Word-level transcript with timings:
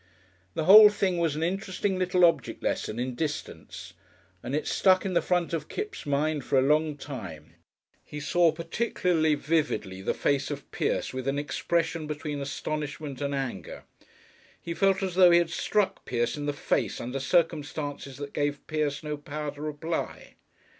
The 0.55 0.63
whole 0.65 0.89
thing 0.89 1.19
was 1.19 1.35
an 1.35 1.43
interesting 1.43 1.99
little 1.99 2.25
object 2.25 2.63
lesson 2.63 2.97
in 2.97 3.13
distance, 3.13 3.93
and 4.41 4.55
it 4.55 4.65
stuck 4.65 5.05
in 5.05 5.13
the 5.13 5.21
front 5.21 5.53
of 5.53 5.69
Kipps' 5.69 6.07
mind 6.07 6.43
for 6.43 6.57
a 6.57 6.63
long 6.63 6.97
time. 6.97 7.53
He 8.03 8.19
had 8.19 8.55
particularly 8.55 9.35
vivid 9.35 9.83
the 9.83 10.15
face 10.15 10.49
of 10.49 10.71
Pierce, 10.71 11.13
with 11.13 11.27
an 11.27 11.37
expression 11.37 12.07
between 12.07 12.41
astonishment 12.41 13.21
and 13.21 13.35
anger. 13.35 13.83
He 14.59 14.73
felt 14.73 15.03
as 15.03 15.13
though 15.13 15.29
he 15.29 15.37
had 15.37 15.51
struck 15.51 16.03
Pierce 16.05 16.35
in 16.35 16.47
the 16.47 16.51
face 16.51 16.99
under 16.99 17.19
circumstances 17.19 18.17
that 18.17 18.33
gave 18.33 18.65
Pierce 18.65 19.03
no 19.03 19.17
power 19.17 19.51
to 19.51 19.61
reply. 19.61 20.33